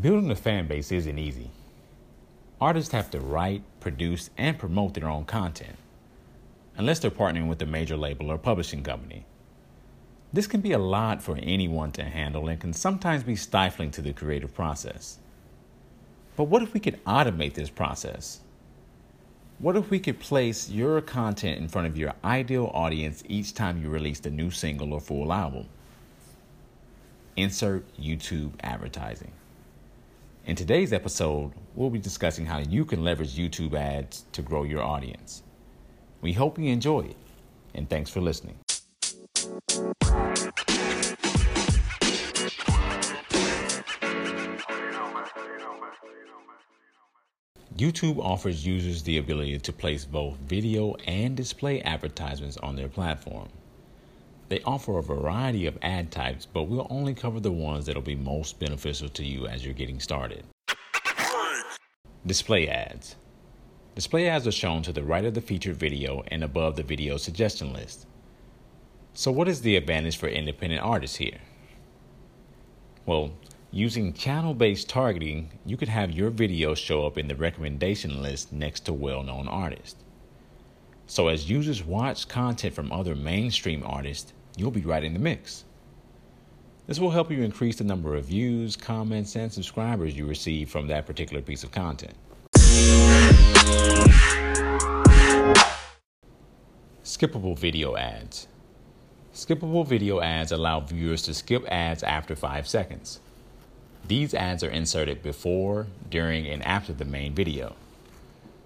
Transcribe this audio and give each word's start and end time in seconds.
Building 0.00 0.30
a 0.30 0.36
fan 0.36 0.66
base 0.66 0.92
isn't 0.92 1.18
easy. 1.18 1.50
Artists 2.58 2.92
have 2.92 3.10
to 3.10 3.20
write, 3.20 3.62
produce, 3.80 4.30
and 4.38 4.58
promote 4.58 4.94
their 4.94 5.08
own 5.08 5.26
content, 5.26 5.76
unless 6.76 7.00
they're 7.00 7.10
partnering 7.10 7.48
with 7.48 7.60
a 7.60 7.66
major 7.66 7.98
label 7.98 8.30
or 8.30 8.38
publishing 8.38 8.82
company. 8.82 9.26
This 10.32 10.46
can 10.46 10.62
be 10.62 10.72
a 10.72 10.78
lot 10.78 11.22
for 11.22 11.36
anyone 11.42 11.92
to 11.92 12.04
handle 12.04 12.48
and 12.48 12.58
can 12.58 12.72
sometimes 12.72 13.24
be 13.24 13.36
stifling 13.36 13.90
to 13.90 14.00
the 14.00 14.14
creative 14.14 14.54
process. 14.54 15.18
But 16.34 16.44
what 16.44 16.62
if 16.62 16.72
we 16.72 16.80
could 16.80 17.04
automate 17.04 17.52
this 17.52 17.68
process? 17.68 18.40
What 19.58 19.76
if 19.76 19.90
we 19.90 19.98
could 19.98 20.18
place 20.18 20.70
your 20.70 21.02
content 21.02 21.58
in 21.58 21.68
front 21.68 21.88
of 21.88 21.98
your 21.98 22.14
ideal 22.24 22.70
audience 22.72 23.22
each 23.28 23.52
time 23.52 23.82
you 23.82 23.90
released 23.90 24.24
a 24.24 24.30
new 24.30 24.50
single 24.50 24.94
or 24.94 25.00
full 25.00 25.30
album? 25.30 25.66
Insert 27.36 27.84
YouTube 27.98 28.52
advertising. 28.62 29.32
In 30.46 30.56
today's 30.56 30.94
episode, 30.94 31.52
we'll 31.74 31.90
be 31.90 31.98
discussing 31.98 32.46
how 32.46 32.58
you 32.58 32.86
can 32.86 33.04
leverage 33.04 33.36
YouTube 33.36 33.74
ads 33.74 34.24
to 34.32 34.40
grow 34.40 34.62
your 34.62 34.82
audience. 34.82 35.42
We 36.22 36.32
hope 36.32 36.58
you 36.58 36.72
enjoy 36.72 37.00
it, 37.00 37.16
and 37.74 37.88
thanks 37.90 38.08
for 38.08 38.22
listening. 38.22 38.58
YouTube 47.76 48.18
offers 48.18 48.66
users 48.66 49.02
the 49.02 49.18
ability 49.18 49.58
to 49.58 49.72
place 49.74 50.06
both 50.06 50.36
video 50.38 50.94
and 51.06 51.36
display 51.36 51.82
advertisements 51.82 52.56
on 52.58 52.76
their 52.76 52.88
platform. 52.88 53.48
They 54.50 54.60
offer 54.62 54.98
a 54.98 55.02
variety 55.02 55.66
of 55.66 55.78
ad 55.80 56.10
types, 56.10 56.44
but 56.44 56.64
we'll 56.64 56.88
only 56.90 57.14
cover 57.14 57.38
the 57.38 57.52
ones 57.52 57.86
that'll 57.86 58.02
be 58.02 58.16
most 58.16 58.58
beneficial 58.58 59.08
to 59.10 59.24
you 59.24 59.46
as 59.46 59.64
you're 59.64 59.72
getting 59.72 60.00
started. 60.00 60.42
Display 62.26 62.66
ads. 62.66 63.14
Display 63.94 64.28
ads 64.28 64.48
are 64.48 64.52
shown 64.52 64.82
to 64.82 64.92
the 64.92 65.04
right 65.04 65.24
of 65.24 65.34
the 65.34 65.40
featured 65.40 65.76
video 65.76 66.24
and 66.26 66.42
above 66.42 66.74
the 66.74 66.82
video 66.82 67.16
suggestion 67.16 67.72
list. 67.72 68.08
So, 69.14 69.30
what 69.30 69.46
is 69.46 69.62
the 69.62 69.76
advantage 69.76 70.16
for 70.16 70.26
independent 70.26 70.82
artists 70.82 71.18
here? 71.18 71.38
Well, 73.06 73.30
using 73.70 74.12
channel 74.12 74.54
based 74.54 74.88
targeting, 74.88 75.60
you 75.64 75.76
could 75.76 75.88
have 75.88 76.10
your 76.10 76.30
video 76.30 76.74
show 76.74 77.06
up 77.06 77.18
in 77.18 77.28
the 77.28 77.36
recommendation 77.36 78.20
list 78.20 78.52
next 78.52 78.80
to 78.86 78.92
well 78.92 79.22
known 79.22 79.46
artists. 79.46 80.02
So, 81.06 81.28
as 81.28 81.48
users 81.48 81.84
watch 81.84 82.26
content 82.26 82.74
from 82.74 82.90
other 82.90 83.14
mainstream 83.14 83.84
artists, 83.86 84.32
you'll 84.56 84.70
be 84.70 84.82
right 84.82 85.04
in 85.04 85.12
the 85.12 85.18
mix. 85.18 85.64
This 86.86 86.98
will 86.98 87.10
help 87.10 87.30
you 87.30 87.42
increase 87.42 87.76
the 87.76 87.84
number 87.84 88.16
of 88.16 88.24
views, 88.24 88.74
comments, 88.76 89.36
and 89.36 89.52
subscribers 89.52 90.16
you 90.16 90.26
receive 90.26 90.70
from 90.70 90.88
that 90.88 91.06
particular 91.06 91.40
piece 91.40 91.62
of 91.62 91.70
content. 91.70 92.14
Skippable 97.04 97.58
video 97.58 97.96
ads. 97.96 98.48
Skippable 99.32 99.86
video 99.86 100.20
ads 100.20 100.52
allow 100.52 100.80
viewers 100.80 101.22
to 101.22 101.34
skip 101.34 101.64
ads 101.68 102.02
after 102.02 102.34
5 102.34 102.66
seconds. 102.66 103.20
These 104.08 104.34
ads 104.34 104.64
are 104.64 104.70
inserted 104.70 105.22
before, 105.22 105.86
during, 106.08 106.48
and 106.48 106.66
after 106.66 106.92
the 106.92 107.04
main 107.04 107.34
video. 107.34 107.76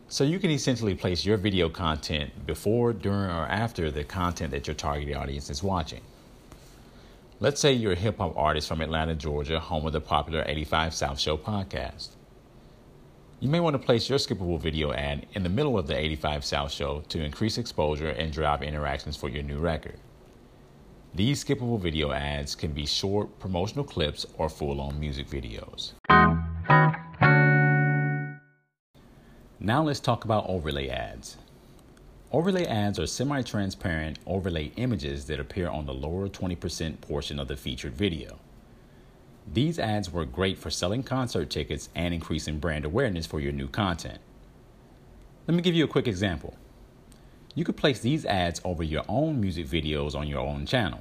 So 0.09 0.23
you 0.23 0.39
can 0.39 0.51
essentially 0.51 0.95
place 0.95 1.25
your 1.25 1.37
video 1.37 1.69
content 1.69 2.47
before, 2.47 2.93
during, 2.93 3.31
or 3.31 3.47
after 3.47 3.91
the 3.91 4.05
content 4.05 4.51
that 4.51 4.67
your 4.67 4.75
target 4.75 5.17
audience 5.17 5.49
is 5.49 5.63
watching. 5.63 6.03
Let's 7.41 7.61
say 7.61 7.73
you're 7.73 7.93
a 7.93 7.97
hip 7.97 8.19
hop 8.19 8.37
artist 8.37 8.69
from 8.69 8.81
Atlanta, 8.81 9.15
Georgia, 9.15 9.59
home 9.59 9.87
of 9.87 9.93
the 9.93 10.01
popular 10.01 10.45
85 10.47 10.95
South 10.95 11.19
Show 11.19 11.37
podcast. 11.37 12.11
You 13.41 13.49
may 13.49 13.61
want 13.61 13.75
to 13.75 13.79
place 13.79 14.09
your 14.09 14.19
skippable 14.19 14.61
video 14.61 14.93
ad 14.93 15.27
in 15.33 15.43
the 15.43 15.49
middle 15.49 15.79
of 15.79 15.87
the 15.87 15.97
85 15.97 16.45
South 16.45 16.71
Show 16.71 17.03
to 17.09 17.23
increase 17.23 17.59
exposure 17.59 18.11
and 18.11 18.33
drive 18.33 18.63
interactions 18.63 19.17
for 19.17 19.29
your 19.29 19.43
new 19.43 19.59
record. 19.59 19.99
These 21.15 21.45
skippable 21.45 21.81
video 21.81 22.13
ads 22.13 22.55
can 22.55 22.73
be 22.73 22.87
short 22.87 23.39
promotional 23.39 23.85
clips 23.85 24.27
or 24.37 24.49
full 24.49 24.81
on 24.81 24.99
music 25.01 25.29
videos. 25.29 25.93
Now 29.65 29.83
let's 29.83 29.99
talk 29.99 30.27
about 30.27 30.45
overlay 30.47 30.91
ads. 30.91 31.39
Overlay 32.31 32.67
ads 32.67 32.99
are 32.99 33.07
semi 33.07 33.41
transparent 33.41 34.19
overlay 34.27 34.73
images 34.77 35.25
that 35.25 35.41
appear 35.41 35.71
on 35.71 35.87
the 35.87 35.95
lower 35.95 36.29
20% 36.29 37.01
portion 37.01 37.41
of 37.41 37.49
the 37.49 37.57
featured 37.57 37.95
video. 37.95 38.41
These 39.51 39.79
ads 39.79 40.13
work 40.13 40.31
great 40.31 40.59
for 40.59 40.69
selling 40.69 41.03
concert 41.03 41.49
tickets 41.49 41.89
and 41.95 42.13
increasing 42.13 42.59
brand 42.59 42.85
awareness 42.85 43.25
for 43.25 43.41
your 43.41 43.53
new 43.53 43.67
content. 43.67 44.19
Let 45.47 45.55
me 45.55 45.63
give 45.63 45.75
you 45.75 45.85
a 45.85 45.89
quick 45.89 46.09
example. 46.09 46.53
You 47.55 47.65
could 47.65 47.79
place 47.79 48.01
these 48.01 48.27
ads 48.27 48.61
over 48.65 48.83
your 48.83 49.05
own 49.09 49.41
music 49.41 49.67
videos 49.67 50.15
on 50.15 50.29
your 50.29 50.41
own 50.41 50.67
channel. 50.67 51.01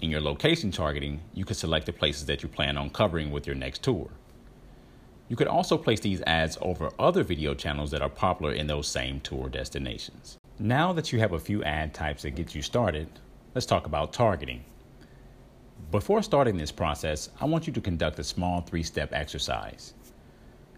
In 0.00 0.10
your 0.10 0.20
location 0.20 0.72
targeting, 0.72 1.20
you 1.34 1.44
could 1.44 1.56
select 1.56 1.86
the 1.86 1.92
places 1.92 2.26
that 2.26 2.42
you 2.42 2.48
plan 2.48 2.76
on 2.76 2.90
covering 2.90 3.30
with 3.30 3.46
your 3.46 3.54
next 3.54 3.84
tour. 3.84 4.10
You 5.30 5.36
could 5.36 5.46
also 5.46 5.78
place 5.78 6.00
these 6.00 6.20
ads 6.22 6.58
over 6.60 6.90
other 6.98 7.22
video 7.22 7.54
channels 7.54 7.92
that 7.92 8.02
are 8.02 8.08
popular 8.08 8.52
in 8.52 8.66
those 8.66 8.88
same 8.88 9.20
tour 9.20 9.48
destinations. 9.48 10.38
Now 10.58 10.92
that 10.92 11.12
you 11.12 11.20
have 11.20 11.34
a 11.34 11.38
few 11.38 11.62
ad 11.62 11.94
types 11.94 12.22
that 12.22 12.32
get 12.32 12.52
you 12.52 12.62
started, 12.62 13.08
let's 13.54 13.64
talk 13.64 13.86
about 13.86 14.12
targeting. 14.12 14.64
Before 15.92 16.20
starting 16.24 16.56
this 16.56 16.72
process, 16.72 17.28
I 17.40 17.44
want 17.44 17.68
you 17.68 17.72
to 17.74 17.80
conduct 17.80 18.18
a 18.18 18.24
small 18.24 18.60
three 18.60 18.82
step 18.82 19.12
exercise. 19.12 19.94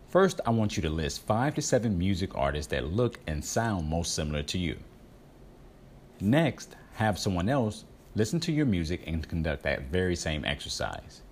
First, 0.09 0.43
I 0.45 0.51
want 0.51 0.77
you 0.77 0.83
to 0.83 0.91
list 0.91 1.25
five 1.27 1.55
to 1.55 1.63
seven 1.63 1.97
music 1.97 2.37
artists 2.37 2.71
that 2.73 2.93
look 2.93 3.21
and 3.27 3.43
sound 3.43 3.89
most 3.89 4.15
similar 4.15 4.43
to 4.43 4.59
you. 4.59 4.77
Next, 6.21 6.77
have 6.97 7.19
someone 7.19 7.49
else 7.49 7.87
listen 8.15 8.39
to 8.41 8.53
your 8.53 8.67
music 8.67 9.05
and 9.07 9.27
conduct 9.27 9.63
that 9.63 9.85
very 9.91 10.15
same 10.15 10.45
exercise. 10.45 11.23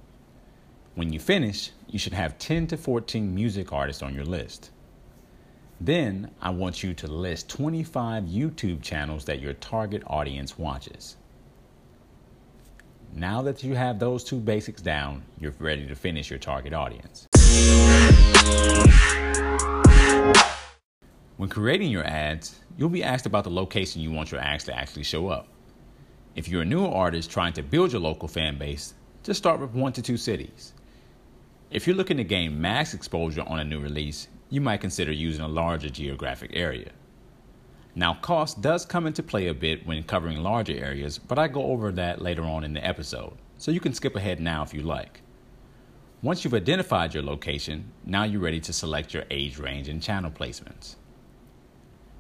When 0.97 1.13
you 1.13 1.21
finish, 1.21 1.71
you 1.89 2.01
should 2.01 2.15
have 2.15 2.37
10 2.39 2.67
to 2.69 2.77
14 2.77 3.33
music 3.33 3.73
artists 3.73 4.03
on 4.03 4.13
your 4.13 4.25
list. 4.25 4.71
Then 5.81 6.33
I 6.43 6.51
want 6.51 6.83
you 6.83 6.95
to 6.95 7.07
list 7.07 7.49
25 7.49 8.25
YouTube 8.25 8.83
channels 8.83 9.25
that 9.27 9.41
your 9.41 9.55
target 9.55 10.03
audience 10.09 10.59
watches. 10.59 11.17
Now 13.15 13.41
that 13.43 13.63
you 13.63 13.77
have 13.77 14.01
those 14.01 14.25
two 14.25 14.41
basics 14.41 14.83
down, 14.83 15.23
you're 15.39 15.55
ready 15.61 15.87
to 15.87 15.95
finish 15.95 16.29
your 16.29 16.41
target 16.41 16.73
audience. 16.73 17.29
When 21.37 21.49
creating 21.49 21.93
your 21.93 22.05
ads, 22.05 22.59
you'll 22.77 22.89
be 22.89 23.05
asked 23.05 23.27
about 23.27 23.45
the 23.45 23.51
location 23.51 24.03
you 24.03 24.11
want 24.11 24.33
your 24.33 24.41
ads 24.41 24.65
to 24.65 24.77
actually 24.77 25.05
show 25.05 25.29
up. 25.29 25.47
If 26.35 26.49
you're 26.49 26.63
a 26.63 26.67
new 26.67 26.85
artist 26.85 27.31
trying 27.31 27.53
to 27.55 27.63
build 27.63 27.93
your 27.93 28.01
local 28.01 28.27
fan 28.27 28.59
base, 28.59 28.95
just 29.23 29.39
start 29.39 29.61
with 29.61 29.71
one 29.71 29.93
to 29.93 30.03
two 30.03 30.17
cities. 30.17 30.73
If 31.71 31.87
you're 31.87 31.95
looking 31.95 32.17
to 32.17 32.25
gain 32.25 32.61
max 32.61 32.95
exposure 32.95 33.45
on 33.47 33.61
a 33.61 33.65
new 33.65 33.79
release, 33.79 34.27
you 34.49 34.61
might 34.61 34.81
consider 34.81 35.13
using 35.13 35.45
a 35.45 35.49
larger 35.49 35.89
geographic 35.89 36.51
area. 36.53 36.91
Now, 37.95 38.15
cost 38.15 38.61
does 38.61 38.85
come 38.85 39.07
into 39.07 39.23
play 39.23 39.47
a 39.47 39.55
bit 39.55 39.87
when 39.87 40.03
covering 40.03 40.39
larger 40.39 40.73
areas, 40.73 41.19
but 41.19 41.39
I 41.39 41.47
go 41.47 41.67
over 41.67 41.93
that 41.93 42.21
later 42.21 42.43
on 42.43 42.65
in 42.65 42.73
the 42.73 42.85
episode, 42.85 43.35
so 43.57 43.71
you 43.71 43.79
can 43.79 43.95
skip 43.95 44.17
ahead 44.17 44.41
now 44.41 44.65
if 44.65 44.75
you 44.75 44.83
like. 44.83 45.23
Once 46.23 46.43
you've 46.43 46.55
identified 46.55 47.15
your 47.15 47.23
location, 47.23 47.93
now 48.05 48.25
you're 48.25 48.41
ready 48.41 48.61
to 48.61 48.73
select 48.73 49.15
your 49.15 49.25
age 49.31 49.57
range 49.57 49.89
and 49.89 50.03
channel 50.03 50.31
placements. 50.33 50.97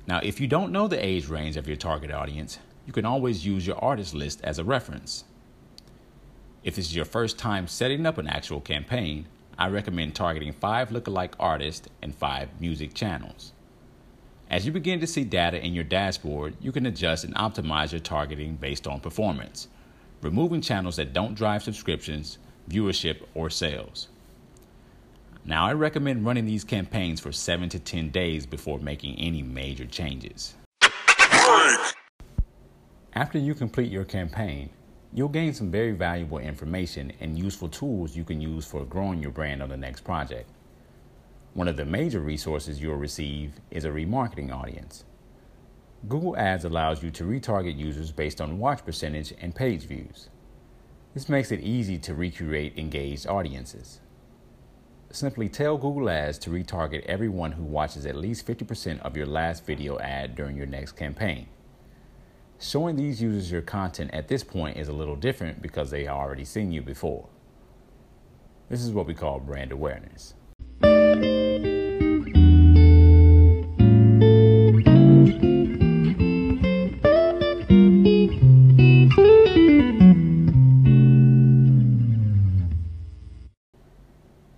Now, 0.06 0.20
if 0.22 0.40
you 0.40 0.46
don't 0.46 0.70
know 0.70 0.86
the 0.86 1.04
age 1.04 1.26
range 1.26 1.56
of 1.56 1.66
your 1.66 1.76
target 1.76 2.12
audience, 2.12 2.60
you 2.86 2.92
can 2.92 3.04
always 3.04 3.44
use 3.44 3.66
your 3.66 3.84
artist 3.84 4.14
list 4.14 4.40
as 4.44 4.60
a 4.60 4.64
reference. 4.64 5.24
If 6.62 6.76
this 6.76 6.86
is 6.86 6.94
your 6.94 7.04
first 7.04 7.36
time 7.36 7.66
setting 7.66 8.06
up 8.06 8.16
an 8.16 8.28
actual 8.28 8.60
campaign, 8.60 9.26
I 9.60 9.68
recommend 9.68 10.14
targeting 10.14 10.54
five 10.54 10.88
lookalike 10.88 11.34
artists 11.38 11.86
and 12.00 12.14
five 12.14 12.48
music 12.58 12.94
channels. 12.94 13.52
As 14.48 14.64
you 14.64 14.72
begin 14.72 15.00
to 15.00 15.06
see 15.06 15.22
data 15.22 15.62
in 15.62 15.74
your 15.74 15.84
dashboard, 15.84 16.56
you 16.62 16.72
can 16.72 16.86
adjust 16.86 17.24
and 17.24 17.34
optimize 17.34 17.92
your 17.92 18.00
targeting 18.00 18.56
based 18.56 18.86
on 18.86 19.00
performance, 19.00 19.68
removing 20.22 20.62
channels 20.62 20.96
that 20.96 21.12
don't 21.12 21.34
drive 21.34 21.62
subscriptions, 21.62 22.38
viewership, 22.70 23.20
or 23.34 23.50
sales. 23.50 24.08
Now, 25.44 25.66
I 25.66 25.74
recommend 25.74 26.24
running 26.24 26.46
these 26.46 26.64
campaigns 26.64 27.20
for 27.20 27.30
7 27.30 27.68
to 27.68 27.78
10 27.78 28.08
days 28.08 28.46
before 28.46 28.78
making 28.78 29.18
any 29.18 29.42
major 29.42 29.84
changes. 29.84 30.54
After 33.12 33.38
you 33.38 33.54
complete 33.54 33.92
your 33.92 34.04
campaign, 34.04 34.70
You'll 35.12 35.28
gain 35.28 35.52
some 35.54 35.72
very 35.72 35.90
valuable 35.90 36.38
information 36.38 37.12
and 37.18 37.36
useful 37.36 37.68
tools 37.68 38.16
you 38.16 38.22
can 38.22 38.40
use 38.40 38.64
for 38.64 38.84
growing 38.84 39.20
your 39.20 39.32
brand 39.32 39.60
on 39.60 39.68
the 39.68 39.76
next 39.76 40.02
project. 40.02 40.48
One 41.52 41.66
of 41.66 41.76
the 41.76 41.84
major 41.84 42.20
resources 42.20 42.80
you'll 42.80 42.94
receive 42.94 43.54
is 43.72 43.84
a 43.84 43.90
remarketing 43.90 44.52
audience. 44.52 45.04
Google 46.08 46.36
Ads 46.36 46.64
allows 46.64 47.02
you 47.02 47.10
to 47.10 47.24
retarget 47.24 47.76
users 47.76 48.12
based 48.12 48.40
on 48.40 48.60
watch 48.60 48.84
percentage 48.84 49.34
and 49.40 49.52
page 49.52 49.82
views. 49.82 50.28
This 51.12 51.28
makes 51.28 51.50
it 51.50 51.60
easy 51.60 51.98
to 51.98 52.14
recreate 52.14 52.78
engaged 52.78 53.26
audiences. 53.26 54.00
simply 55.10 55.48
tell 55.48 55.76
Google 55.76 56.08
Ads 56.08 56.38
to 56.38 56.50
retarget 56.50 57.04
everyone 57.06 57.50
who 57.50 57.64
watches 57.64 58.06
at 58.06 58.14
least 58.14 58.46
50% 58.46 59.00
of 59.00 59.16
your 59.16 59.26
last 59.26 59.66
video 59.66 59.98
ad 59.98 60.36
during 60.36 60.56
your 60.56 60.66
next 60.66 60.92
campaign. 60.92 61.48
Showing 62.62 62.96
these 62.96 63.22
users 63.22 63.50
your 63.50 63.62
content 63.62 64.10
at 64.12 64.28
this 64.28 64.44
point 64.44 64.76
is 64.76 64.86
a 64.88 64.92
little 64.92 65.16
different 65.16 65.62
because 65.62 65.90
they 65.90 66.06
already 66.06 66.44
seen 66.44 66.70
you 66.70 66.82
before. 66.82 67.26
This 68.68 68.82
is 68.82 68.90
what 68.90 69.06
we 69.06 69.14
call 69.14 69.40
brand 69.40 69.72
awareness. 69.72 70.34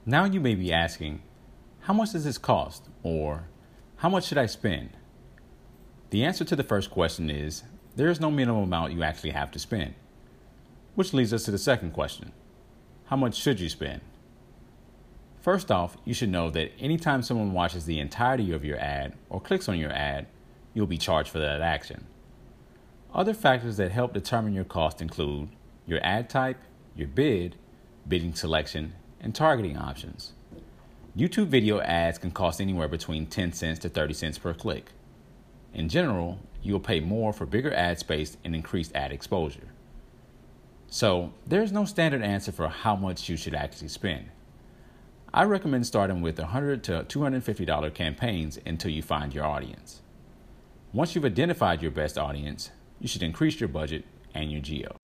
Now 0.05 0.25
you 0.25 0.41
may 0.41 0.57
be 0.57 0.73
asking, 0.73 1.23
how 1.83 1.95
much 1.95 2.11
does 2.11 2.25
this 2.25 2.37
cost? 2.37 2.89
Or 3.05 3.47
how 3.99 4.09
much 4.09 4.27
should 4.27 4.39
I 4.39 4.47
spend? 4.47 4.91
The 6.11 6.25
answer 6.25 6.45
to 6.45 6.57
the 6.57 6.65
first 6.65 6.91
question 6.91 7.31
is 7.31 7.63
there 7.97 8.09
is 8.09 8.21
no 8.21 8.31
minimum 8.31 8.65
amount 8.65 8.93
you 8.93 9.03
actually 9.03 9.31
have 9.31 9.51
to 9.53 9.59
spend. 9.59 9.95
Which 10.95 11.13
leads 11.13 11.33
us 11.33 11.45
to 11.45 11.51
the 11.51 11.59
second 11.59 11.93
question 11.93 12.33
How 13.07 13.17
much 13.17 13.37
should 13.37 13.61
you 13.61 13.69
spend? 13.69 14.01
First 15.41 15.71
off, 15.71 15.97
you 16.05 16.15
should 16.15 16.31
know 16.31 16.51
that 16.51 16.71
anytime 16.79 17.23
someone 17.23 17.53
watches 17.53 17.85
the 17.85 17.99
entirety 17.99 18.53
of 18.53 18.65
your 18.65 18.79
ad 18.79 19.15
or 19.29 19.41
clicks 19.41 19.69
on 19.69 19.79
your 19.79 19.91
ad, 19.91 20.27
you'll 20.73 20.87
be 20.87 20.99
charged 20.99 21.31
for 21.31 21.41
that 21.41 21.61
action. 21.61 22.07
Other 23.13 23.35
factors 23.35 23.77
that 23.77 23.91
help 23.91 24.15
determine 24.15 24.55
your 24.55 24.65
cost 24.65 25.03
include 25.03 25.49
your 25.87 26.01
ad 26.03 26.31
type, 26.31 26.59
your 26.95 27.09
bid, 27.09 27.57
bidding 28.07 28.35
selection, 28.35 28.95
and 29.21 29.35
targeting 29.35 29.77
options. 29.77 30.33
YouTube 31.17 31.49
video 31.49 31.81
ads 31.81 32.19
can 32.19 32.31
cost 32.31 32.61
anywhere 32.61 32.89
between 32.89 33.27
10 33.27 33.53
cents 33.53 33.81
to 33.81 33.89
30 33.89 34.15
cents 34.15 34.39
per 34.39 34.55
click. 34.55 34.93
In 35.75 35.89
general, 35.89 36.39
you 36.63 36.73
will 36.73 36.81
pay 36.81 37.01
more 37.01 37.33
for 37.33 37.47
bigger 37.47 37.73
ad 37.75 37.99
space 37.99 38.37
and 38.45 38.55
increased 38.55 38.95
ad 38.95 39.13
exposure. 39.13 39.69
So, 40.87 41.33
there's 41.47 41.73
no 41.73 41.85
standard 41.85 42.23
answer 42.23 42.53
for 42.53 42.69
how 42.69 42.97
much 42.97 43.29
you 43.29 43.37
should 43.37 43.55
actually 43.55 43.89
spend. 43.89 44.27
I 45.35 45.45
recommend 45.45 45.87
starting 45.87 46.21
with 46.21 46.39
100 46.39 46.85
to 46.85 47.05
$250 47.09 47.95
campaigns 47.95 48.59
until 48.67 48.91
you 48.91 49.03
find 49.03 49.35
your 49.35 49.47
audience. 49.47 50.03
Once 50.93 51.15
you've 51.15 51.25
identified 51.25 51.81
your 51.81 51.91
best 51.91 52.19
audience, 52.19 52.71
you 53.01 53.09
should 53.09 53.23
increase 53.23 53.59
your 53.59 53.69
budget 53.69 54.05
and 54.35 54.53
your 54.53 54.61
geo. 54.61 54.95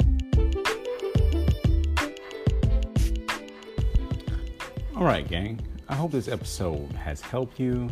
All 4.95 5.05
right, 5.05 5.27
gang. 5.27 5.61
I 5.89 5.95
hope 5.95 6.11
this 6.11 6.29
episode 6.29 6.93
has 6.93 7.23
helped 7.23 7.59
you. 7.59 7.89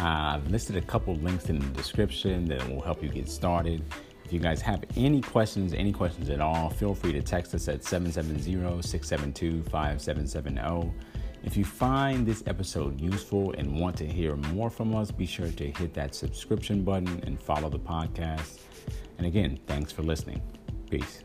I've 0.00 0.50
listed 0.50 0.76
a 0.76 0.80
couple 0.80 1.14
links 1.16 1.50
in 1.50 1.58
the 1.58 1.66
description 1.66 2.46
that 2.46 2.66
will 2.68 2.80
help 2.80 3.02
you 3.02 3.08
get 3.08 3.28
started. 3.28 3.84
If 4.24 4.32
you 4.32 4.40
guys 4.40 4.62
have 4.62 4.84
any 4.96 5.20
questions, 5.20 5.74
any 5.74 5.92
questions 5.92 6.30
at 6.30 6.40
all, 6.40 6.70
feel 6.70 6.94
free 6.94 7.12
to 7.12 7.22
text 7.22 7.54
us 7.54 7.68
at 7.68 7.84
770 7.84 8.82
672 8.82 9.62
5770. 9.70 10.92
If 11.42 11.56
you 11.56 11.64
find 11.64 12.26
this 12.26 12.42
episode 12.46 13.00
useful 13.00 13.52
and 13.58 13.78
want 13.78 13.96
to 13.96 14.06
hear 14.06 14.36
more 14.36 14.70
from 14.70 14.94
us, 14.94 15.10
be 15.10 15.26
sure 15.26 15.50
to 15.50 15.70
hit 15.70 15.94
that 15.94 16.14
subscription 16.14 16.82
button 16.82 17.20
and 17.26 17.40
follow 17.40 17.68
the 17.68 17.78
podcast. 17.78 18.60
And 19.18 19.26
again, 19.26 19.58
thanks 19.66 19.90
for 19.92 20.02
listening. 20.02 20.40
Peace. 20.90 21.24